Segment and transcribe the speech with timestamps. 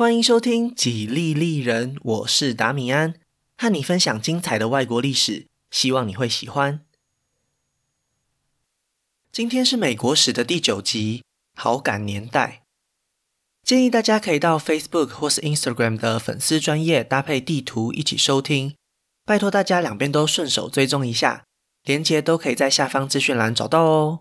[0.00, 3.16] 欢迎收听《几利利人》，我是达米安，
[3.58, 6.86] 和你分享精彩的外国历史，希望你会喜欢。
[9.30, 11.22] 今天是美国史的第九集，
[11.54, 12.62] 好感年代。
[13.62, 18.74] 建议大家可以到 Facebook 或是 Instagram 的粉丝专页搭配地图一起收听，
[19.26, 21.44] 拜托大家两边都顺手追踪一下，
[21.82, 24.20] 连接都可以在下方资讯栏找到哦。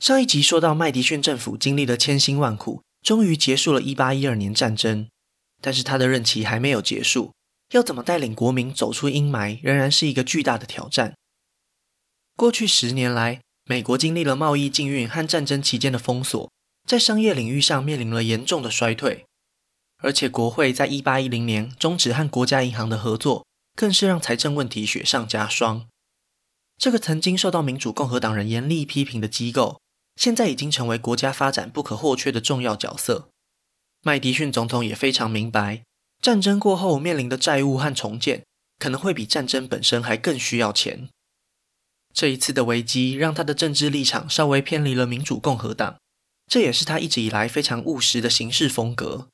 [0.00, 2.82] 上一集说到麦迪逊政府经历了千辛万苦。
[3.08, 5.08] 终于结束了1812年战争，
[5.62, 7.32] 但是他的任期还没有结束。
[7.70, 11.14] 要怎么带领国民走出阴霾，仍然是一个巨大的挑战。
[12.36, 16.52] 过去十年来，美国经历了贸易禁运和战争期间的封锁，
[16.86, 19.24] 在商业领域上面临了严重的衰退。
[20.02, 25.88] 而且，国会在1810年终止和国家银行的合作，更是让财政问题雪上加霜。
[26.76, 29.80] 这个曾经受到民主共和党人严厉批评的机构，
[30.18, 33.28] 现在已经成为国家发展不可或缺的重要角色。
[34.02, 35.84] 麦迪逊总统也非常明白，
[36.20, 38.44] 战争过后面临的债务和重建，
[38.80, 41.08] 可能会比战争本身还更需要钱。
[42.12, 45.98] 这一次的危机让他的政治立场稍微偏离了民主共和党，
[46.48, 49.28] 这也是他一直以来非常务实的行事风格。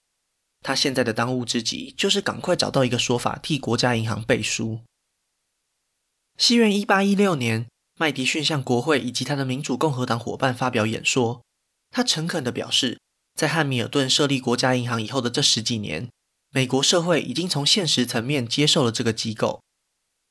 [0.61, 4.80] 他现在的当务之急就是赶快找到一个说法替国家银行背书。
[6.36, 7.69] 西元一八一六年。
[7.97, 11.42] 麦迪逊向国会以及他的民主共和党伙伴发表演说，
[11.91, 12.98] 他诚恳地表示，
[13.34, 16.09] 在汉密尔顿设立国家银行以后的这十几年，
[16.51, 19.61] 美国社会已经从现实层面接受了这个机构。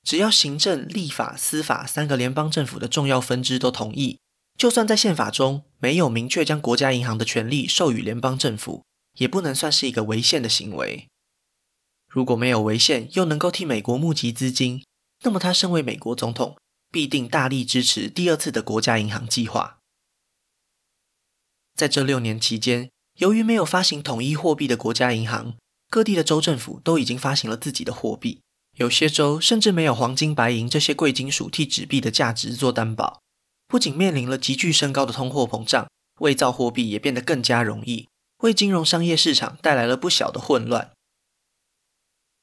[0.04, 4.20] 只要行政、立法、司法三个联邦政府的重要分支都同意，
[4.58, 8.84] 就算在宪法中没有明确将国家银行的权力授予联邦政府，
[9.18, 11.08] 也不能算是一个违宪的行为。
[12.10, 14.84] 如果没有违宪，又能够替美国募集资金，
[15.24, 16.58] 那么他身为美国总统，
[16.94, 19.80] 必定大力支持第二次的国家银行计划。
[21.74, 25.56] 在这六年期间，由于没有发行统一货币的国家银行，
[25.90, 28.42] 各地的州政府都已经发行了自己的货币，
[28.78, 33.20] 有些州甚至没有黄金、白银这些贵金属替纸币的价值做担保。
[33.68, 35.90] 不仅面临了急剧升高的通货膨胀，
[36.20, 38.08] 伪造货币也变得更加容易，
[38.44, 40.92] 为金融商业市场带来了不小的混乱。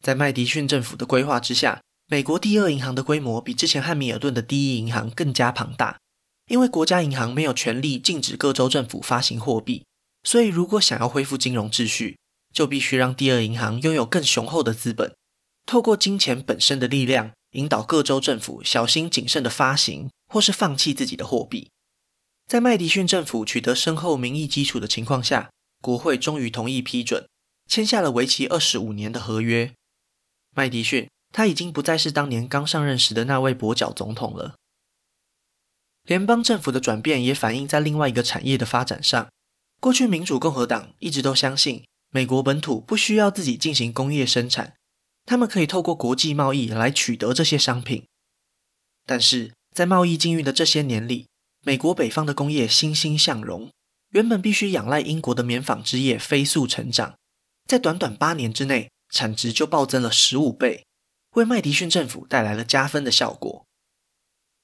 [0.03, 1.81] 在麦迪逊政府的规划之下，
[2.13, 6.01] 美国第二银行的规模比之前汉密尔顿的第一银行更加庞大，
[6.49, 9.85] 因为国家银行没有权力禁止各州政府发行货币，
[10.25, 12.19] 所以如果想要恢复金融秩序，
[12.53, 15.15] 就必须让第二银行拥有更雄厚的资本，
[15.65, 21.71] 透过金钱本身的力量，引导各州政府小心谨慎地发行或是放弃自己的货币。
[22.49, 25.49] 在麦迪逊政府取得深厚民意基础的情况下，
[25.81, 27.25] 国会终于同意批准，
[27.69, 29.73] 签下了为期二十五年的合约。
[30.57, 31.09] 麦迪逊。
[31.33, 34.55] 他已经不再是当年刚上任时的那位跛脚总统了。
[36.05, 39.29] 联邦政府的转变也反映在另外一个产业的发展上。
[39.79, 44.75] 过去民主共和党一直都相信，美国本土不需要自己进行工业生产，
[45.25, 48.05] 他们可以透过国际贸易来取得这些商品。
[49.07, 51.29] 但是在贸易禁运的这些年里，
[51.65, 53.71] 美国北方的工业欣欣向荣，
[54.11, 57.15] 原本必须仰赖英国的棉纺织业飞速成长，
[57.67, 60.85] 在短短八年之内，产值就暴增了十五倍。
[61.33, 63.67] 为麦迪逊政府带来了加分的效果。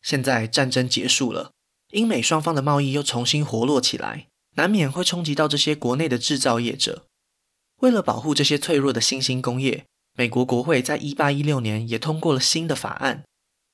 [0.02, 1.52] 现在战争结束了，
[1.90, 7.06] 英美双方的贸易又重新活络起来，难免会冲击到这些国内的制造业者。
[7.80, 9.84] 为了保护这些脆弱的新兴工业，
[10.14, 13.24] 美国国会在一八一六年也通过了新的法案，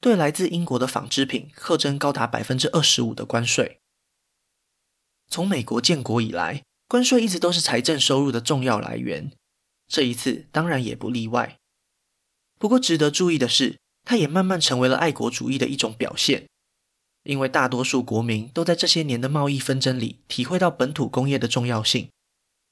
[0.00, 3.78] 对来自英国的纺织品课征高达百分之二十五的关税。
[5.28, 9.32] 从美国建国以来，关税一直都是财政收入的重要来源，
[9.86, 11.58] 这一次当然也不例外。
[12.62, 16.46] 不过，值得注意的是，它也慢慢成为了爱国主义的一种表现，
[17.24, 22.08] 因为大多数国民都在这些年的贸易纷争里体会到本土工业的重要性，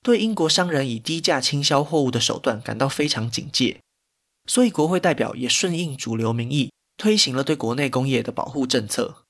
[0.01, 3.81] 对英国商人以低价倾销货物的手段感到非常警戒，
[4.47, 9.25] 所以国会代表也顺应主流民意，推行了对国内工业的保护政策。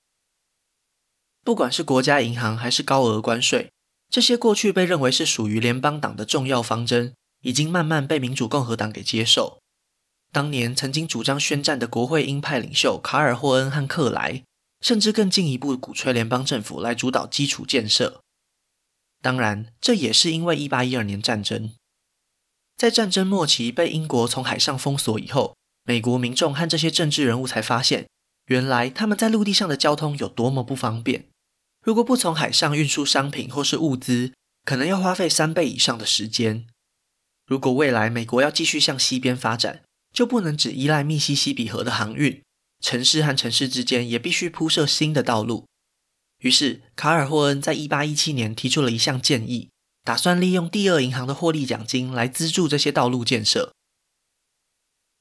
[1.43, 3.73] 不管是国家银行还是高额关税，
[4.11, 9.60] 这些过去被认为是属于联邦党的重要方针，已经慢慢被民主共和党给接受。
[10.33, 14.45] 当年曾经主张宣战的国会鹰派领袖卡尔霍恩和克莱，
[14.81, 18.21] 甚至更进一步鼓吹联邦政府来主导基础建设。
[19.21, 21.73] 当然，这也是因为1812年战争。
[22.77, 25.55] 在战争末期被英国从海上封锁以后，
[25.85, 28.07] 美国民众和这些政治人物才发现，
[28.47, 31.27] 原来他们在陆地上的交通有多么不方便。
[31.83, 34.33] 如果不从海上运输商品或是物资，
[34.65, 36.67] 可能要花费三倍以上的时间。
[37.47, 42.43] 如果未来美国要继续向西边发展，就不能只依赖密西西比河的航运，
[42.81, 45.67] 城市和城市之间也必须铺设新的道路。
[46.39, 49.69] 于是，卡尔霍恩在1817年提出了一项建议，
[50.03, 53.75] 打算利用第二银行的获利奖金来资助这些道路建设。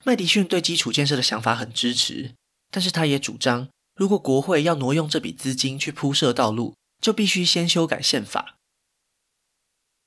[0.06, 2.34] 麦迪逊对基础建设的想法很支持，
[2.72, 8.56] 但是他也主张，如果国会要挪用这笔资金去铺设道路，就必须先修改宪法。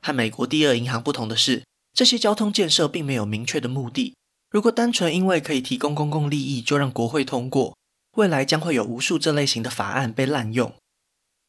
[0.01, 4.17] 和美国第二银行不同的是，这些交通建设并没有明确的目的。
[4.53, 7.75] 如果单纯因为可以提供公共利益就让国会通过，
[8.19, 10.75] 未来将会有无数这类型的法案被滥用。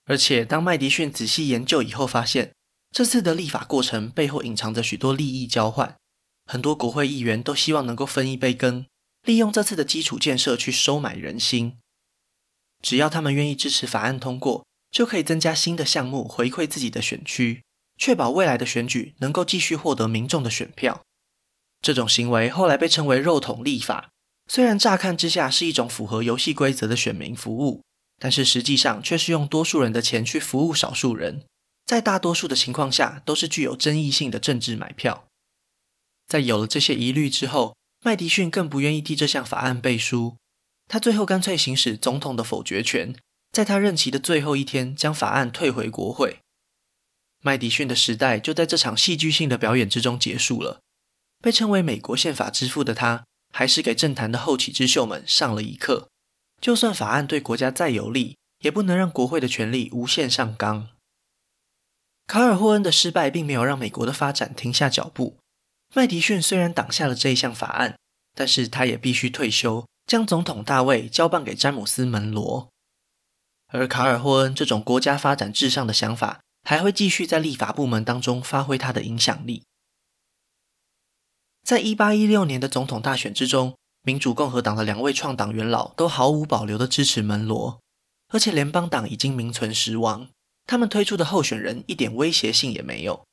[0.05, 2.53] 而且，当麦迪逊仔细研究以后，发现
[2.91, 5.95] 这次的立法过程背后隐藏着许多利益交换。
[6.45, 8.85] 很多国会议员都希望能够分一杯羹，
[9.23, 11.77] 利用这次的基础建设去收买人心。
[12.81, 17.63] 只要他们愿意支持法案通过，就可以增加新的项目回馈自己的选区，
[17.97, 21.01] 确保未来的选举能够继续获得民众的选票。
[21.83, 24.09] 这种行为后来被称为“肉桶立法”。
[24.49, 27.83] 虽然乍看之下是一种符合游戏规则的选民服务，
[28.19, 31.45] 但是实际上却是用多数人的钱去服务少数人，
[31.85, 35.25] 在大多数的情况下都是具有争议性的政治买票。
[36.27, 40.37] 在有了这些疑虑之后，麦迪逊更不愿意替这项法案背书。
[40.87, 43.15] 他最后干脆行使总统的否决权，
[43.51, 46.39] 在他任期的最后一天将法案退回国会。
[47.41, 50.79] 麦迪逊的时代就在这场戏剧性的表演之中结束了。
[51.43, 56.07] 被称为“美国宪法之父”的他，还是给政坛的后起之秀们上了一课：
[56.61, 60.87] 就算法案对国家再有利，也不能让国会的权力无限上纲。
[62.27, 65.35] 卡尔霍恩的失败并没有让美国的发展停下脚步。
[65.93, 67.97] 麦迪逊虽然挡下了这一项法案，
[68.33, 72.69] 但是他也必须退休，将总统大位交棒给詹姆斯·门罗。
[73.67, 79.65] 而卡尔霍恩这种国家发展至上的想法，还会继续在立法部门当中发挥他的影响力。
[81.63, 87.79] 在一八一六年的总统大选之中，民主共和党的两位创党元老都毫无保留地支持门罗，
[88.27, 90.27] 而且联邦党已经名存实亡，
[90.65, 93.23] 他们推出的候选人一点威胁性也没有。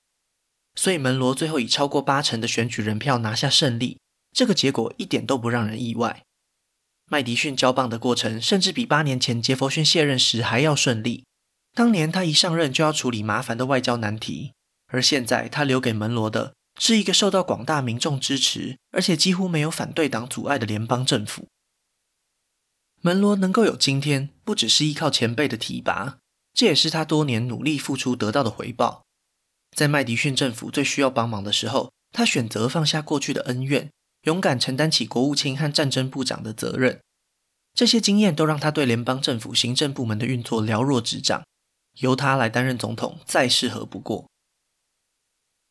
[0.76, 3.98] 所以门罗最后以超过八成的选举人票拿下胜利，
[4.32, 6.22] 这个结果一点都不让人意外。
[7.10, 11.24] 麦迪逊交棒的过程甚至比八年前杰佛逊卸任时还要顺利。
[11.74, 14.52] 当年他一上任就要处理麻烦的外交难题，
[14.86, 21.46] 而现在他留给门罗的是一个受到广大民众支持，而且几乎没有反对党阻碍的联邦政府。
[23.02, 26.16] 门罗能够有今天，不只是依靠前辈的提拔，
[26.54, 29.02] 这也是他多年努力付出得到的回报。
[29.76, 33.90] 在麦迪逊政府最需要帮忙的时候，他选择放下过去的恩怨，
[34.22, 36.98] 勇敢承担起国务卿和战争部长的责任。
[37.74, 41.44] 这些经验都让他对联邦政府行政部门的运作了若指掌，
[41.98, 44.29] 由他来担任总统再适合不过。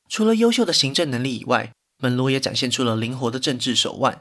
[0.10, 4.20] 除了优秀的行政能力以外，门罗也展现出了灵活的政治手腕。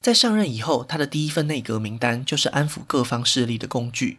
[0.00, 4.18] 在上任以后，他的第一份内阁名单就是安抚各方势力的工具。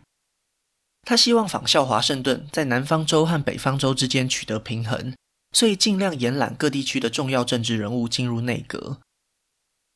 [1.03, 5.13] 他希望仿效华盛顿，在南方州和北方州之间取得平衡，
[5.53, 8.99] 所以尽量延揽各地区的重要政治人物进入内阁。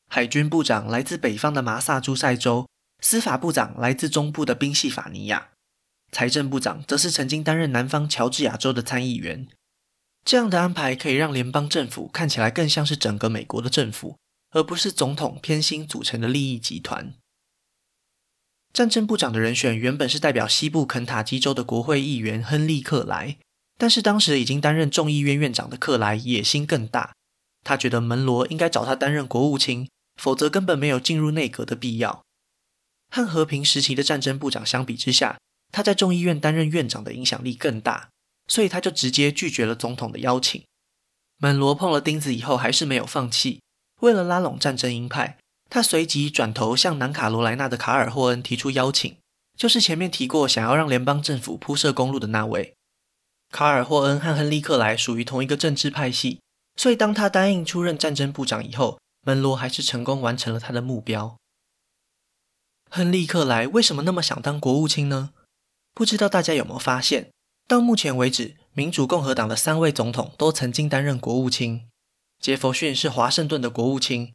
[0.08, 2.66] 海军部长来自北方的麻萨诸塞州，
[3.00, 5.50] 司法部长来自中部的宾夕法尼亚，
[6.10, 9.46] 财政部长则是曾经担任南方乔治亚州的参议员。
[10.24, 14.16] 这样的安排可以让联邦政府看起来更像是整个美国的政府，
[14.52, 17.14] 而不是总统偏心组成的利益集团。
[18.72, 23.36] 战争部长的人选原本是代表西部肯塔基州的国会议员亨利·克莱，
[23.78, 27.14] 但是当时已经担任众议院院长的克莱野心更大，
[27.62, 32.22] 他觉得门罗应该找他担任国务卿，否则根本没有进入内阁的必要。
[33.10, 35.38] 和和平时期的战争部长相比之下，
[35.70, 38.08] 他在众议院担任院长的影响力更大，
[38.46, 40.62] 所以他就直接拒绝了总统的邀请。
[41.38, 43.60] 门罗碰了钉子以后，还是没有放弃，
[44.00, 45.38] 为了拉拢战争鹰派。
[45.70, 49.16] 他随即转头向南卡罗来纳的卡尔霍恩提出邀请，
[49.56, 52.74] 就是前面提过想要让联邦政府铺设公路的那位。
[53.50, 56.40] 卡尔霍恩和亨利克莱属于同一个政治派系，
[56.76, 61.36] 所以当他答应出任战争部长以后，门罗还是成功完成了他的目标。
[62.90, 65.32] 亨利克莱为什么那么想当国务卿呢？
[65.94, 67.30] 不知道大家有没有发现，
[67.66, 71.88] 到目前为止，民主共和党的三位总统都曾经担任国务卿。
[72.38, 74.34] 杰佛逊是华盛顿的国务卿。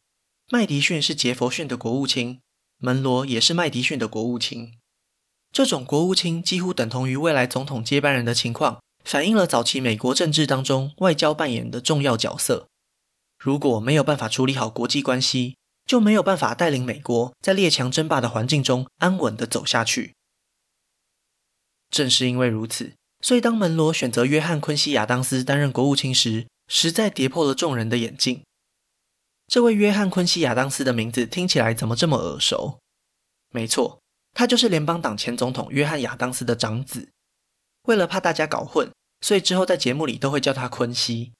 [0.52, 2.40] 麦迪逊是杰佛逊的国务卿，
[2.80, 4.80] 门罗也是麦迪逊的国务卿。
[5.52, 12.68] 这种国务卿几乎等同于未来总统接班人的情况，反映了早期美国政治当中外交扮演的重要角色。
[13.38, 15.56] 如果没有办法处理好国际关系，
[15.86, 20.16] 就没有办法带领美国在列强争霸的环境中安稳地走下去。
[21.92, 28.44] 正是因为如此，所以当门罗选择约翰·昆西亚当斯担任国务卿时，实在跌破了众人的眼镜。
[29.48, 32.80] 这位约翰·昆西亚当斯的名字听起来怎么这么耳熟？
[33.50, 34.00] 没错，
[34.34, 37.10] 他就是联邦党前总统约翰·亚当斯的长子。
[37.84, 41.34] 为了怕大家搞混，所以之后在节目里都会叫他昆西。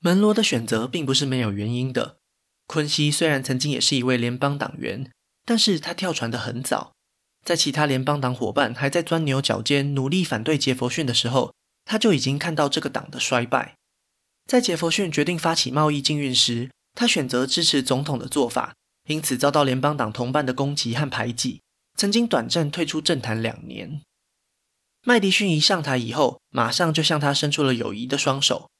[0.00, 2.16] 门罗的选择并不是没有原因的。
[2.66, 5.10] 昆西虽然曾经也是一位联邦党员，
[5.44, 6.93] 但是他跳船的很早，
[7.44, 11.52] 在其他联邦党伙伴还在钻牛角尖、努力反对杰佛逊的时候，
[11.84, 13.74] 他就已经看到这个党的衰败。
[14.46, 18.74] 在杰佛逊决定发起贸易禁运时，他选择支持总统的做法，
[19.08, 21.60] 因此遭到联邦党同伴的攻击和排挤，
[21.96, 24.00] 曾经短暂退出政坛两年。
[25.06, 28.70] 麦迪逊一上台以后，马上就向他伸出了友谊的双手。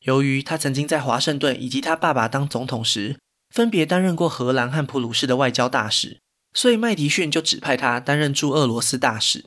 [0.00, 3.18] 由于他曾经在华盛顿以及他爸爸当总统时，
[3.50, 6.20] 分别担任过荷兰和普鲁士的外交大使，
[6.54, 9.44] 所以麦迪逊就指派他担任驻俄罗斯大使。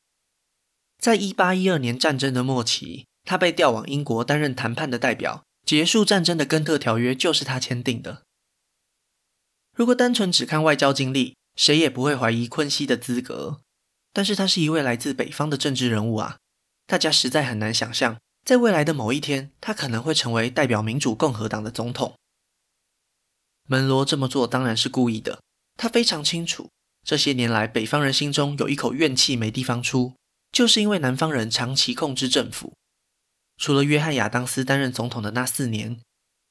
[0.97, 8.23] 在一八一二年战争的末期，他被调往英国担任谈判的代表，结束战争的根特条约就是他签订的。
[9.75, 13.61] 如果单纯只看外交经历，谁也不会怀疑昆西的资格。
[14.13, 16.37] 但是他是一位来自北方的政治人物啊，
[16.85, 18.17] 大家实在很难想象。
[18.43, 22.15] 在未来的某一天，他可能会成为代表民主共和党的总统。
[23.67, 25.41] 门罗这么做当然是故意的，
[25.77, 26.69] 他非常清楚，
[27.03, 30.13] 这些年来北方人心中有一口怨气没地方出，
[30.51, 32.73] 就是因为南方人长期控制政府。
[33.57, 35.99] 除了约翰亚当斯担任总统的那四年，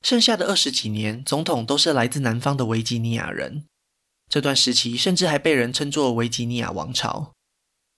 [0.02, 3.64] 剩下的二十几年，总统都是来自南方的维吉尼亚人。
[4.28, 7.32] 这段时期甚至还被人称作维吉尼亚王朝。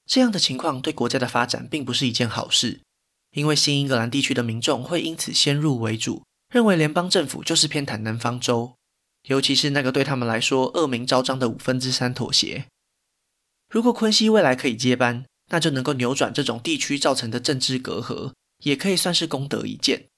[0.06, 2.80] 这样的情况对国家的发展并不是一件好事。
[3.32, 8.74] 因为新英格兰地区的民众会因此先入为主，认为联邦政府就是偏袒南方州，
[9.28, 12.66] 尤其是那个对他们来说恶名昭彰的五分之三妥协。
[13.68, 18.32] 如果昆西未来可以接班，那就能够扭转这种地区造成的政治隔阂，
[18.64, 20.08] 也可以算是功德一件。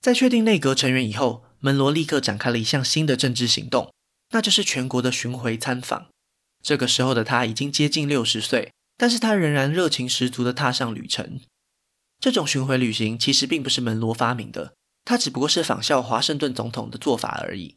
[0.00, 3.92] 在确定内阁成员以后，门罗立刻展开了一项新的政治行动，
[4.30, 6.08] 那就是全国的巡回参访。
[6.62, 8.72] 这个时候的他已经接近六十岁。
[8.98, 11.40] 但是他仍然热情十足地踏上旅程。
[12.18, 14.72] 这种巡回旅行其实并不是门罗发明的，
[15.06, 17.76] 他只不过是仿效华盛顿总统的做法而已。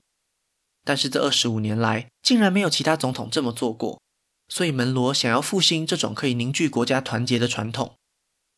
[0.83, 4.01] 但是这二十五年来，竟然没有其他总统这么做过，
[4.47, 7.95] 所以门罗想要复兴这种可以凝聚国家团结的传统，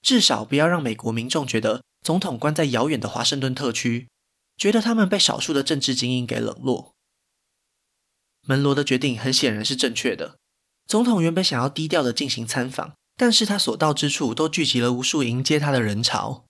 [0.02, 4.08] 至少不要让美国民众觉得总统关在遥远的华盛顿特区，
[4.56, 6.94] 觉得他们被少数的政治精英给冷落。
[8.48, 10.38] 门罗的决定很显然是正确的。
[10.88, 16.46] 总统原本想要低调地进行参访，但是他所到之处都聚集了无数迎接他的人潮。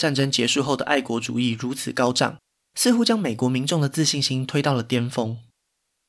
[0.00, 2.38] 战争结束后的爱国主义如此高涨，
[2.74, 5.36] 似乎将美国民众的自信心推到了巅峰，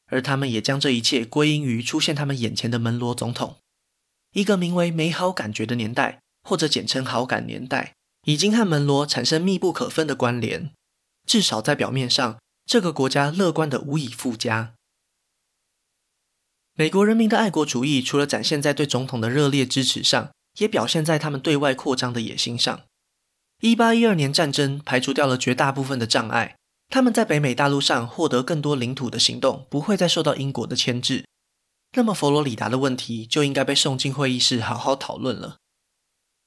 [0.06, 3.58] 而他们也将这一切归因于出现他们眼前的门罗总统。
[4.32, 10.72] 一个名为“美好感觉”的年代，或者简称“好感年代”，已经和门罗产生密不可分的关联。
[11.28, 14.74] 至少在表面上，这个国家乐观的无以复加。
[16.76, 22.84] 美国人民的爱国主义，除了展现在对总统的热烈支持上，也表现在他们对外扩张的野心上。
[23.62, 26.56] 一八一二年战争排除掉了绝大部分的障碍，
[26.90, 31.26] 他们在北美大陆上获得更多领土的行动不会再受到英国的牵制。
[31.96, 35.58] 那么，佛罗里达的问题就应该被送进会议室好好讨论了。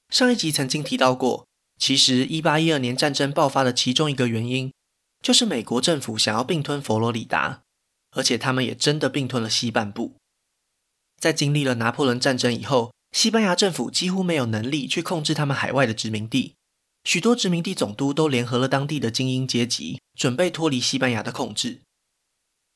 [0.09, 1.47] 上一集曾经提到过，
[1.79, 4.73] 其实一八一二年战争爆发的其中一个原因，
[5.23, 7.63] 就是美国政府想要并吞佛罗里达。
[8.17, 10.15] 而且他们也真的并吞了西半部。
[11.21, 16.55] 在经历了拿破仑战争以后，西班牙政府几乎没有能力去控制他们海外的殖民地，
[17.05, 21.83] 许多殖民地总督都联合了当地的精英阶级，准备脱离西班牙的控制。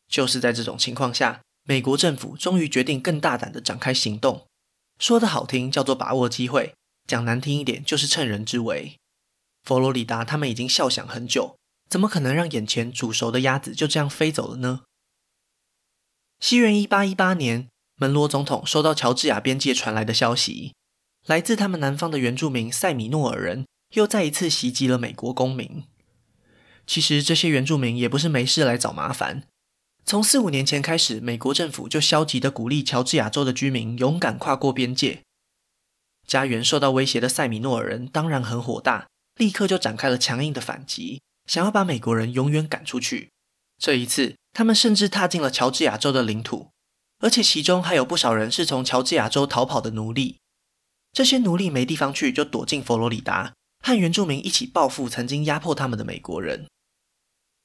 [0.07, 4.47] 就是在这种情况下，美国政府终于决定更大胆地展开行动。
[4.99, 6.75] 说得好听叫做把握机会，
[7.07, 8.97] 讲难听一点就是趁人之危。
[9.63, 11.57] 佛罗里达他们已经笑想很久，
[11.89, 14.83] 怎么可能让眼前煮熟的鸭子就这样飞走了呢？
[16.41, 20.75] 西元一八一八年，门罗总统收到乔治亚边界传来的消息，
[21.27, 25.85] 来自他们南方的原住民塞米诺尔人又再一次袭击了美国公民。
[26.87, 29.45] 其实这些原住民也不是没事来找麻烦。
[30.05, 35.21] 从四五年前开始，美国政府就消极地鼓励乔治亚州的居民勇敢跨过边界。
[36.27, 43.31] 家园受到威胁的塞米诺尔人当然很火大，立刻就展开了强硬的反击，想要把美国人永远赶出去。
[43.79, 46.71] 这一次，他们甚至踏进了乔治亚州的领土，
[47.21, 50.39] 而且其中还有不少人是从乔治亚州逃跑的奴隶。
[51.13, 53.55] 这些奴隶没地方去，就躲进佛罗里达，
[53.89, 56.67] 和原住民一起报复曾经压迫他们的美国人。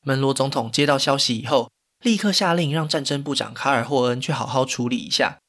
[0.05, 5.39] 门罗总统接到消息以后，立刻下令让战争部长卡尔霍恩去好好处理一下。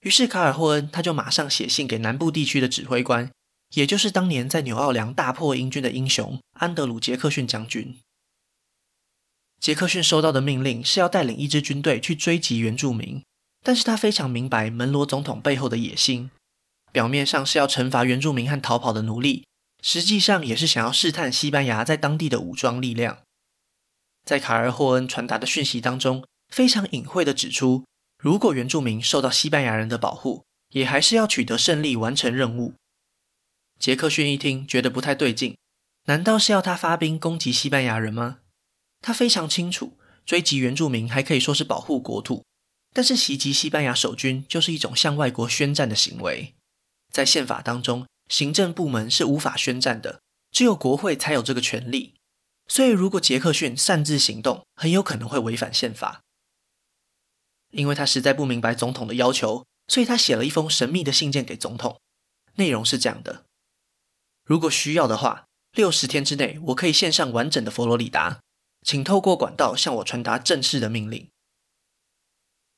[0.00, 3.30] 于是卡尔霍恩他就马上写信给南部地区的指挥官，
[3.74, 7.98] 也就是当年在纽奥良大破英军的英雄安德鲁·杰克逊将军。
[9.60, 13.22] 杰克逊收到的命令是要带领一支军队去追击原住民，
[13.62, 16.30] 但是他非常明白门罗总统背后的野心，
[16.90, 19.44] 表面上是要惩罚原住民和逃跑的奴隶，
[19.82, 23.18] 实际上也是想要试探西班牙在当地的武装力量。
[24.24, 27.84] 在卡尔霍恩传达的讯息当中，非常隐晦地指出，
[28.22, 32.74] 如果原住民受到西班牙人的保护，也还是要取得胜利，完成任务。
[33.78, 35.56] 杰克逊一听，觉得不太对劲，
[36.04, 38.38] 难道是要他发兵攻击西班牙人吗？
[39.00, 42.44] 他非常清楚，追击原住民还可以说是保护国土，
[42.92, 46.54] 但是袭击西班牙守军就是一种向外国宣战的行为。
[47.10, 50.20] 在宪法当中，行政部门是无法宣战的，
[50.50, 52.14] 只有国会才有这个权利。
[52.66, 56.22] 所以，如果杰克逊擅自行动，很有可能会违反宪法。
[57.70, 62.00] 因为他实在不明白总统的要求，所以他写了一封神秘的信件给总统，
[62.56, 63.44] 内容是这样的。
[64.44, 68.40] 如果需要的话，六十天之内我可以献上完整的佛罗里达，
[68.82, 71.28] 请透过管道向我传达正式的命令。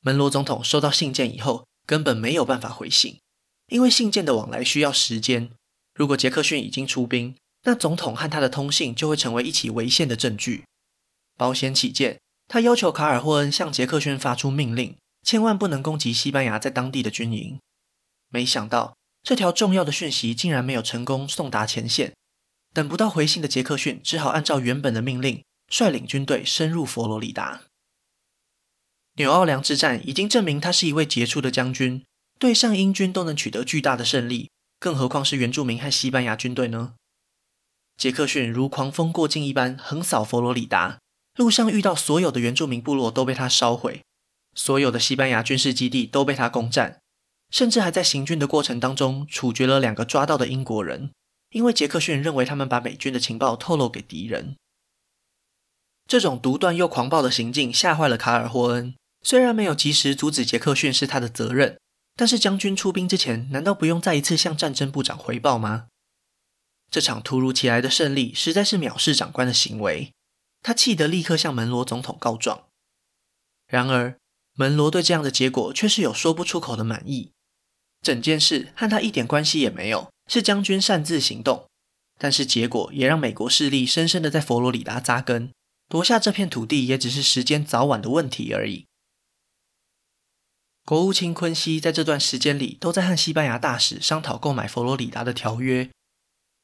[0.01, 3.19] 门罗总统收到信件以后，根本没有办法回信，
[3.71, 5.49] 因为信件的往来需要时间。
[5.95, 10.63] 如果杰克逊已经出兵，那总统和他的通信就会成为一起违宪的证据。
[11.37, 17.59] 保险起见，他要求卡尔霍恩向杰克逊发出命令，千万不能攻击西班牙在当地的军营。
[18.29, 18.93] 没想到。
[19.23, 22.15] 这条重要的讯息竟然没有成功送达前线，
[22.73, 27.61] 等不到回信的杰克逊只好按照原本的命令，率领军队深入佛罗里达。
[29.17, 32.03] 纽奥良之战已经证明他是一位杰出的将军，
[32.41, 36.95] 对上英军都能取得巨大的胜利，更何况是原住民和西班牙军队呢？
[37.97, 40.97] 杰克逊如狂风过境一般横扫佛罗里达，
[41.35, 44.01] 路上遇到所有的原住民部落都被他烧毁，
[44.55, 46.97] 所有的西班牙军事基地都被他攻占。
[47.51, 51.11] 甚至还在行军的过程当中处决了两个抓到的英国人，
[51.51, 54.55] 因为杰克逊认为他们把美军的情报透露给敌人。
[56.07, 61.77] 这种独断又狂暴的行径吓坏了卡尔霍恩，虽然没有及时阻止杰克逊是他的责任，
[62.15, 65.87] 但是将军出兵之前，难道不用再一次向战争部长回报吗？
[66.89, 70.11] 这场突如其来的胜利实在是藐视长官的行为，
[70.61, 72.65] 他气得立刻向门罗总统告状。
[73.67, 74.17] 然而，
[74.55, 77.31] 门罗对这样的结果却是有说不出口的满意。
[78.01, 81.67] 整件事和他一点关系也没有，是将军擅自行动，
[82.19, 85.51] 但是结果也让美国势力深深的在佛罗里达扎根，
[85.87, 88.87] 夺下这片土地也只是时间早晚的问题而已。
[90.91, 95.89] 国务卿昆西在这段时间里都在和西班牙大使商讨购买佛罗里达的条约，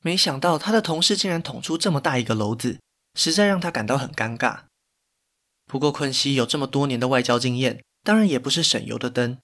[0.04, 2.78] 没想到他的同事竟然捅出这么大一个篓子，
[3.18, 4.64] 实在让他感到很尴尬。
[5.66, 9.38] 不过昆西有这么多年的外交经验，当然也不是省油的灯。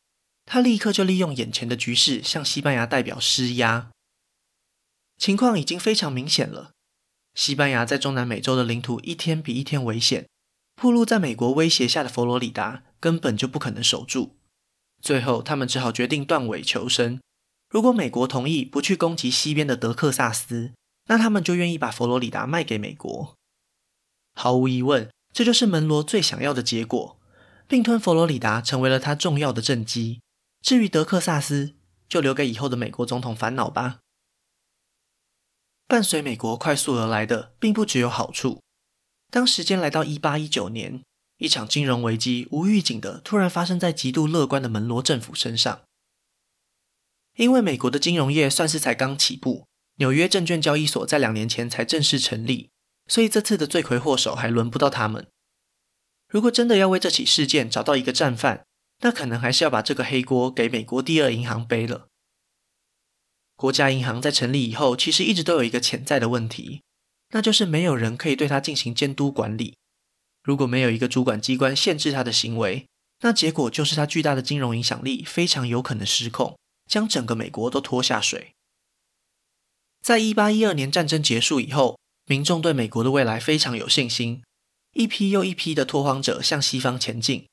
[0.46, 3.89] 他立刻就利用眼前的局势向西班牙代表施压，
[5.17, 6.72] 情况已经非常明显了。
[7.34, 10.28] 西班牙在中南美洲的领土一天比一天危险，
[10.76, 14.36] 暴露在美国威胁下的佛罗里达根本就不可能守住。
[15.04, 17.20] 最后，他们只好决定断尾求生。
[17.70, 20.72] 如果美国同意不去攻击西边的德克萨斯，
[21.06, 23.36] 那他们就愿意把佛罗里达卖给美国。
[24.34, 27.20] 毫无疑问，这就是门罗最想要的结果。
[27.66, 30.20] 并吞佛罗里达成为了他重要的政绩。
[30.62, 31.74] 至于德克萨斯，
[32.08, 34.00] 就留给以后的美国总统烦恼吧。
[35.88, 38.62] 伴随美国快速而来的，并不只有好处。
[39.32, 41.02] 当时间来到一八一九年，
[41.44, 45.82] 一场金融危机无预警的突然发生在极度乐观的门罗政府身上。
[47.36, 52.70] 因为美国的金融业算是才刚起步，纽约证券交易所在两年前才正式成立，
[53.10, 55.28] 所以这次的罪魁祸首还轮不到他们。
[56.30, 58.64] 如果真的要为这起事件找到一个战犯，
[59.02, 62.08] 那可能还是要把这个黑锅给美国第二银行背了。
[63.58, 66.84] 国家银行在成立以后，其实一直都有一个潜在的问题，
[67.32, 69.76] 那就是没有人可以对它进行监督管理。
[70.44, 72.86] 如果没有一个主管机关限制他的行为，
[73.22, 78.52] 那结果就是他巨大的金融影响力非常有可能失控，将整个美国都拖下水。
[80.02, 84.44] 在一八一二年战争结束以后，民众对美国的未来非常有信心，
[84.92, 87.46] 一批又一批的拓荒者向西方前进。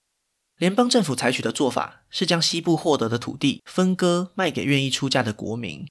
[0.58, 5.86] 联邦政府采取的做法是将西部获得的土地分割卖给愿意出价的国民。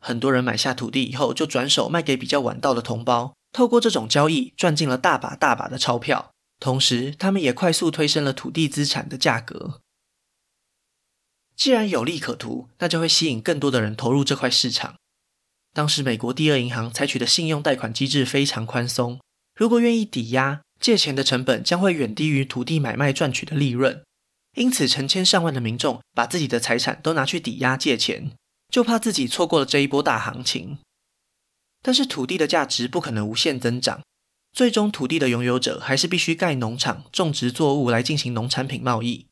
[0.00, 6.30] 很多人买下土地以后，就转手卖给比较晚到的同胞，透过这种交易赚进了大把大把的钞票。
[6.60, 9.80] 同时，他们也快速推升了土地资产的价格。
[11.56, 14.96] 既然有利可图，那就会吸引更多的人投入这块市场。
[15.72, 19.18] 当时，美国第二银行采取的信用贷款机制非常宽松，
[19.54, 20.60] 如果愿意抵押。
[20.78, 24.04] 借钱的成本将会远低于土地买卖赚取的利润，
[24.56, 28.32] 因此成千上万的民众把自己的财产都拿去抵押借钱，
[28.68, 30.76] 就怕自己错过了这一波大行情。
[31.86, 34.02] 但是土地的价值不可能无限增长，
[34.52, 39.28] 最终土地的拥有者还是必须盖农场、种植作物来进行农产品贸易。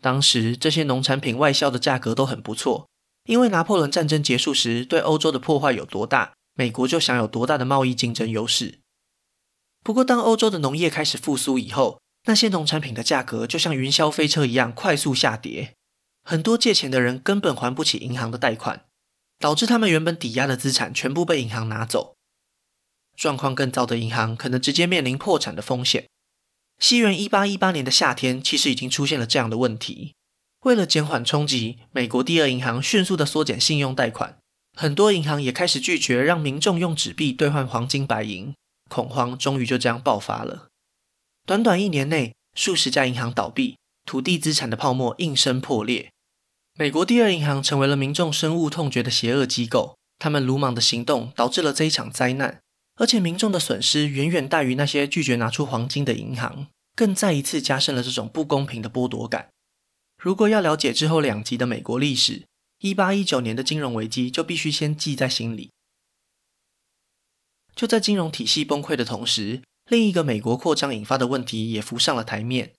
[0.00, 2.86] 当时这些农产品外销的价格都很不错，
[3.24, 8.78] 因为拿破仑战争结束时对欧洲的破坏有多大，美国就享有多大的贸易竞争优势。
[9.82, 15.74] 不过，当欧洲的农业开始复苏以后，那些农产品的价格就像云霄飞车一样快速下跌，
[16.22, 18.85] 很多借钱的人根本还不起银行的贷款，
[19.38, 22.14] 导致他们原本抵押的资产全部被银行拿走。
[23.16, 26.06] 状况更糟的银行可能直接面临破产的风险。
[26.78, 30.14] 西元一八一八年的夏天，其实已经出现了这样的问题。
[30.64, 34.36] 为了减缓冲击，美国第二银行迅速地缩减信用贷款，
[34.76, 38.52] 很多银行也开始拒绝让民众用纸币兑换黄金白银，
[38.90, 40.68] 恐慌终于就这样爆发了。
[41.46, 46.10] 短短一年内，数十家银行倒闭，土地资产的泡沫应声破裂。
[46.78, 52.60] 美国第二银行成为了民众深恶痛绝的邪恶机构，他们鲁莽的行动导致了这一场灾难，
[52.96, 59.48] 而且民众的损失远远大于那些拒绝拿出黄金的银行，更再一次加深了这种不公平的剥夺感。
[60.22, 62.44] 如果要了解之后两集的美国历史，
[62.80, 65.70] 一八一九年的金融危机就必须先记在心里。
[67.74, 72.74] 就在金融体系崩溃的同时，另一个美国扩张引发的问题也浮上了台面。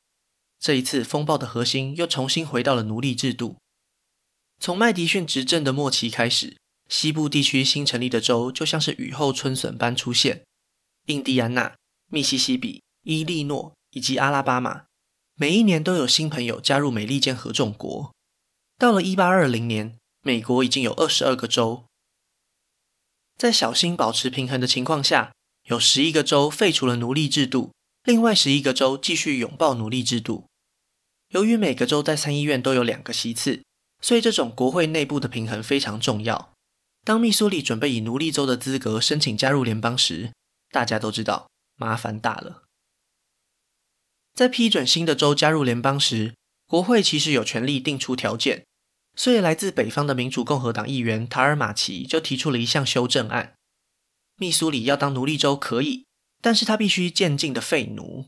[0.60, 3.58] 这一次风暴的核心又重新回到了奴隶制度。
[4.60, 6.58] 从麦迪逊执政的末期开始，
[6.90, 10.44] 西部地区新成立的州就像是雨后春笋般出现：
[11.06, 11.76] 印第安纳、
[12.10, 14.86] 密西西比、伊利诺以及阿拉巴马。
[15.36, 18.12] 每一年都有新朋友加入美利坚合众国。
[18.78, 21.86] 到了一八二零年，美国已经有二十二个州。
[23.38, 25.32] 在小心保持平衡的情况下，
[25.66, 27.72] 有十一个州废除了奴隶制度，
[28.04, 30.48] 另外十一个州继续拥抱奴隶制度。
[31.30, 33.64] 由于每个州在参议院都有两个席次，
[34.02, 36.54] 所以这种国会内部的平衡非常重要。
[37.04, 40.34] 当密苏里准备以奴隶州的资格申请加入联邦时，
[40.72, 42.64] 大家都知道麻烦大了。
[44.34, 46.36] 在批准新的州加入联邦时，
[46.68, 48.66] 国会其实有权利定出条件，
[49.16, 53.56] 所以来自北方的民主共和党议员塔尔马奇就提出了一项修正案：
[54.36, 56.06] 密苏里要当奴隶州可以，
[56.42, 58.28] 但是他必须渐进的废奴。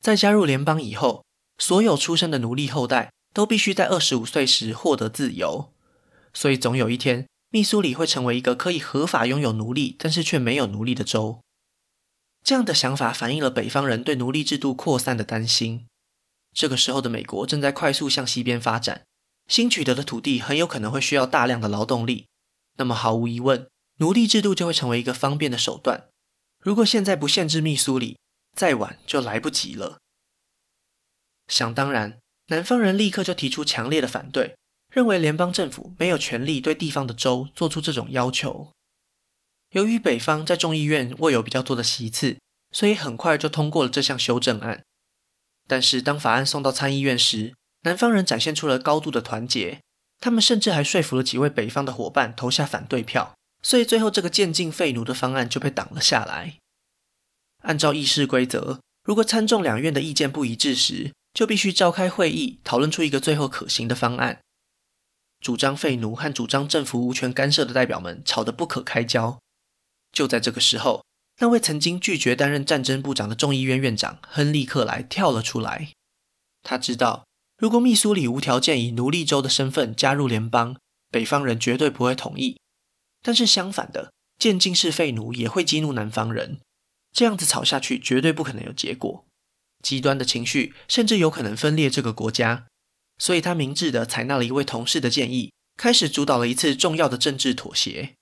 [0.00, 1.24] 在加入联邦以后，
[1.58, 5.72] 所有出生的奴隶后代都必须在二十五岁时获得自由，
[6.32, 11.40] 所以总有一天，密苏里会成为一个可以合法拥有奴隶，但是却没有奴隶的州。
[12.42, 15.86] 这样的想法反映了北方人对奴隶制度扩散的担心。
[16.52, 19.04] 这个时候的美国正在快速向西边发展，
[19.48, 22.26] 新取得的土地很有可能会需要大量的劳动力。
[22.76, 23.68] 那么毫无疑问，
[23.98, 26.08] 奴隶制度就会成为一个方便的手段。
[26.58, 28.18] 如果现在不限制密苏里，
[28.56, 29.98] 再晚就来不及了。
[31.48, 32.18] 想当然，
[32.52, 34.54] 南方人立刻就提出强烈的反对，
[34.92, 38.70] 认为联邦政府没有权利对地方的州做出这种要求。
[39.70, 42.36] 由于北方在众议院握有比较多的席次，
[42.70, 44.82] 所以很快就通过了这项修正案。
[45.66, 49.80] 但是当法案送到参议院时，南方人展现出了高度的团结，
[50.20, 56.58] 他们甚至还说服了几位北方的伙伴投下反对票，所以最后这个渐进废奴的方案就被挡了下来。
[57.62, 64.40] 按照议事规则，如果参众两院的意见不一致时，就必须召开会议讨论出一个最后可行的方案。
[65.40, 69.38] 主张废奴和主张政府无权干涉的代表们吵得不可开交。
[70.12, 71.04] 就在这个时候，
[71.40, 75.88] 那位曾经拒绝担任战争部长的众议院院长亨利·克莱跳了出来。
[76.62, 77.24] 他知道，
[77.58, 80.76] 如果密苏里无条件以奴隶州的身份加入联邦，
[81.10, 82.60] 北方人绝对不会同意。
[83.22, 86.60] 但是相反的，渐进式废奴也会激怒南方人。
[87.12, 89.24] 这样子吵下去，绝对不可能有结果。
[89.82, 92.66] 极端的情绪甚至有可能分裂这个国家。
[93.18, 98.14] 所以他明智地采纳了一位同事的建议，开始主导了一次重要的政治妥协。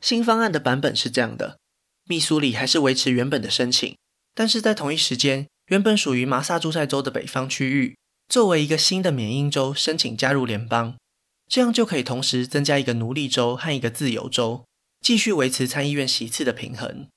[0.00, 1.58] 新方案的版本是这样的：
[2.08, 3.96] 密苏里还是维持原本的申请，
[4.34, 7.96] 但是在同一时间，原本属于麻萨诸塞州的北方区域，
[8.28, 10.96] 作为一个新的缅因州申请加入联邦，
[11.48, 14.64] 这样就可以同时增加一个奴隶州和一个自由州，
[15.00, 17.08] 继续维持参议院席次的平衡。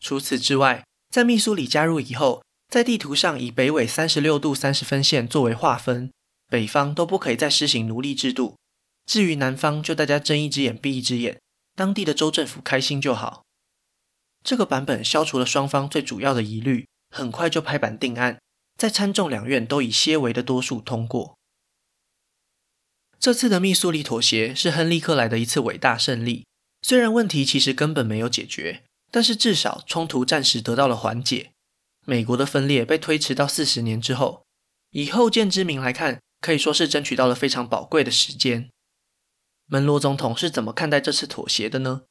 [0.00, 6.10] 除此之外，在密苏里加入以后，在地图上以北纬三十六度三十分线作为划分，
[6.48, 8.56] 北方都不可以再施行奴隶制度，
[9.04, 11.38] 至于南方，就大家睁一只眼闭一只眼。
[11.76, 13.42] 当地的州政府开心就好。
[14.42, 18.38] 这个版本消除了双方最主要的疑虑，很快就拍板定案，
[18.78, 21.36] 在参众两院都以些微的多数通过。
[23.20, 26.46] 这次的密苏里妥协是亨利·克莱的一次伟大胜利。
[26.80, 31.52] 虽然问题其实根本没有解决，但是至少冲突暂时得到了缓解。
[32.04, 34.44] 美国的分裂被推迟到四十年之后，
[34.90, 38.70] 以后见之明来看，可以说是争取到了非常宝贵的时间。
[39.66, 42.02] 门罗总统是怎么看待这次妥协的呢？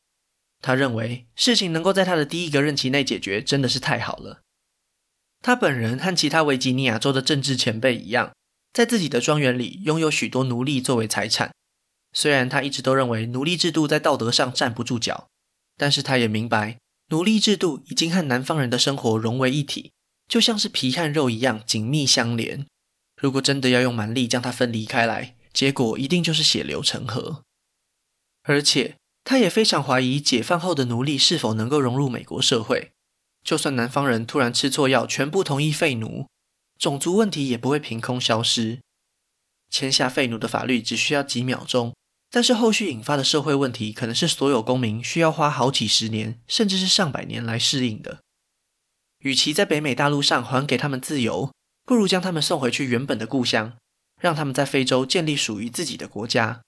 [0.62, 4.42] 他认为事情能够在他的第一个任期内解决，真的是太好了。
[5.42, 8.32] 他本人和其他维吉尼亚州的政治前辈一样，
[8.72, 11.52] 在自己的庄园里拥有许多奴隶作为财产。
[12.14, 15.28] 虽然他一直都认为奴隶制度在道德上站不住脚，
[15.76, 16.78] 但是他也明白，
[17.12, 19.91] 奴隶制度已经和南方人的生活融为一体，
[20.30, 22.65] 就像是皮和肉一样紧密相连。
[23.21, 27.43] 如果真的要用蛮力将它分离开来，结果一定就是血流成河。
[28.43, 28.95] 而且，
[29.26, 32.91] 他也非常怀疑解放后的奴隶是否能够融入美国社会。
[33.43, 36.28] 就算南方人突然吃错药，全部同意废奴，
[36.80, 38.80] 种族问题也不会凭空消失。
[39.69, 41.93] 签下废奴的法律只需要几秒钟，
[42.34, 48.20] 但是后续引发的社会问题，可能是所有公民需要花好几十年，甚至是上百年来适应的。
[49.20, 53.78] 与其在北美大陆上还给他们自由，不如将他们送回去原本的故乡，
[54.20, 56.62] 让他们在非洲建立属于自己的国家。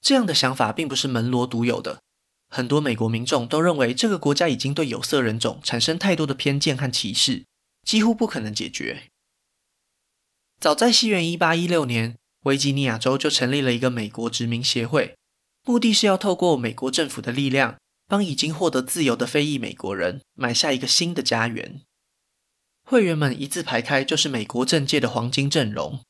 [0.00, 2.00] 这样的想法并不是门罗独有的。
[2.48, 7.44] 很多美国民众都认为，这个国家已经对有色人种产生太多的偏见和歧视，
[7.82, 9.08] 几乎不可能解决。
[10.60, 15.16] 早在西元一八一六年，维吉尼亚州就成立了一个美国殖民协会，
[15.64, 21.82] 目的是要透过美国政府的力量，帮已经获得自由的非裔美国人买下一个新的家园。
[22.82, 26.00] 会员们一字排开，就是美国政界的黄金阵容：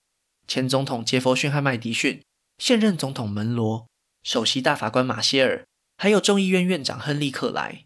[0.46, 2.22] 前总统杰佛逊和麦迪逊，
[2.58, 3.86] 现任总统门罗，
[4.22, 5.66] 首席大法官马歇尔。
[5.98, 7.84] 还有众议院院长亨利·克莱，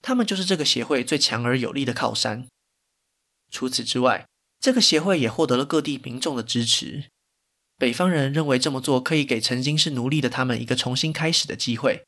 [0.00, 2.46] 他们就是这个协会最强而有力的靠山。
[3.50, 4.28] 除此之外，
[4.60, 7.06] 这个协会也获得了各地民众的支持。
[7.78, 12.04] 北方人认为这么做可以给曾经是奴隶的他们一个重新开始的机会，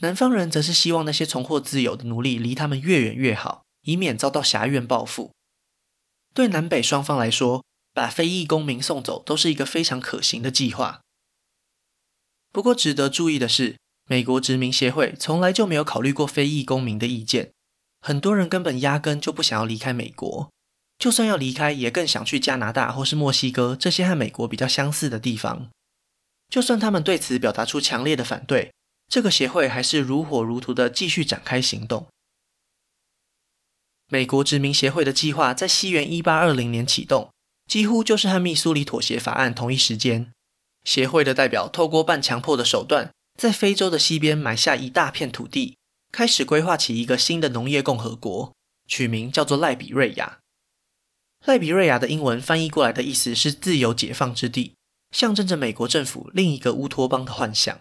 [0.00, 5.30] 南方人则是希望那些重获自由的奴隶离他们越远越好，以免遭到挟怨报复。
[6.34, 11.02] 对南北双方来说，把非裔公民送走都是一个非常可行的计划。
[12.50, 13.76] 不过，值得注意的是，
[14.08, 17.52] 美国殖民协会从来就没有考虑过非裔公民的意见，
[18.00, 20.50] 很多人根本压根就不想要离开美国，
[21.02, 25.68] 就算要离开，也更想去加拿大或是墨西哥这些和美国比较相似的地方。
[26.48, 28.72] 就算他们对此表达出强烈的反对，
[29.08, 32.06] 这个协会还是如火如荼地继续展开行动。
[34.10, 37.32] 美国殖民协会的计划在西元一八二零年启动，
[37.66, 40.30] 几乎就是和密苏里妥协法案同一时间。
[40.84, 43.10] 协会的代表透过半强迫的手段。
[43.36, 45.76] 在非洲的西边买下一大片土地，
[46.12, 48.52] 开始规划起一个新的农业共和国，
[48.86, 50.38] 取名叫做赖比瑞亚。
[51.44, 54.74] 赖比瑞亚的英文翻译过来的意思是“自由解放之地”，
[55.10, 57.80] 象征着美国政府另一个乌托邦的幻想。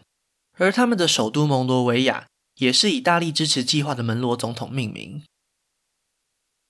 [0.58, 5.24] 而他们的首都蒙罗维亚也是以大力支持计划的门罗总统命名。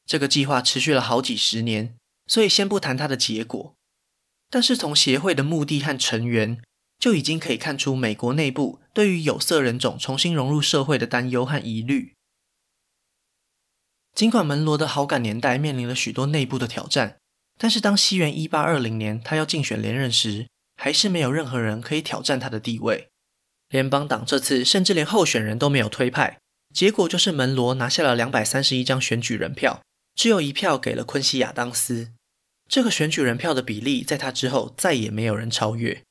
[0.06, 1.96] 这个计划持续了好几十年，
[2.28, 3.74] 所以先不谈它的结果。
[4.50, 6.62] 但是从协会的目的和成员，
[7.00, 12.14] 就已经可以看出美国内部对于有色人种重新融入社会的担忧和疑虑。
[14.14, 17.18] 尽管门罗的好感年代面临了许多内部的挑战，
[17.58, 23.10] 但是当西元一八二零年他要竞选连任时，还是没有任何人可以挑战他的地位。
[23.70, 26.40] 联邦党这次甚至连候选人都没有推派，
[26.74, 29.82] 结果就是门罗拿下了两百三十一张选举人票，
[30.14, 32.12] 只有一票给了昆西亚当斯。
[32.68, 36.04] 这个选举人票的比例在他之后再也没有人超越。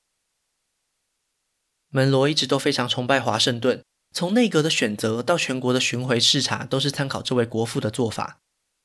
[1.91, 8.39] 门罗一直都非常崇拜华盛顿，从内阁的选择到全国的巡回视察，都是参考这位国父的做法。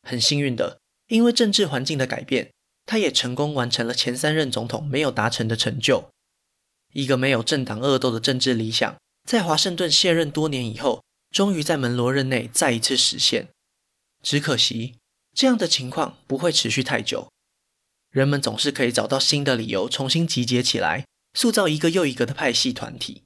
[0.03, 2.51] 很幸运的，因为政治环境的改变，
[2.85, 6.09] 他也成功完成了前三任总统没有达成的成就。
[6.93, 8.95] 一个没有政党恶斗的政治理想，
[9.27, 13.49] 在华盛顿卸任多年以后，终于在门罗任内再一次实现。
[14.21, 14.95] 只可惜，
[15.33, 17.29] 这样的情况不会持续太久。
[18.11, 21.05] 人们总是可以找到新的理由，重新集结起来。
[21.33, 23.23] 塑造一个又一个的派系团体。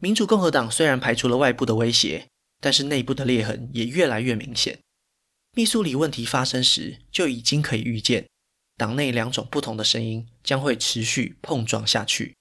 [0.00, 4.78] 民主共和党虽然排除了外部的威胁，但是内部的裂痕也越来越明显。
[5.54, 8.26] 密苏里问题发生时，就已经可以预见，
[8.76, 12.34] 党内两种不同的声音将会持续碰撞下去。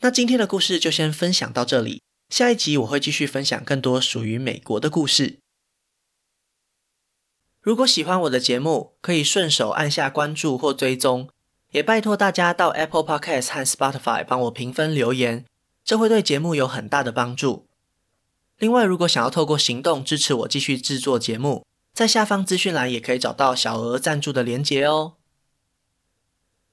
[0.00, 5.38] 那今天的故事就先分享到这里，下一集我会继续分享更多属于美国的故事。
[7.60, 11.28] 如果喜欢我的节目，可以顺手按下关注或追踪。
[11.72, 15.44] 也拜托大家到 Apple Podcast 和 Spotify 帮我评分留言，
[15.86, 17.68] 这会对节目有很大的帮助。
[18.58, 25.14] 另外，如果想要透过行动支持我继续制作节目，在下方资讯栏也可以找到小额赞助的连结哦。